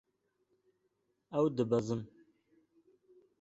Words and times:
Ew 1.37 1.45
dibezin. 1.55 2.01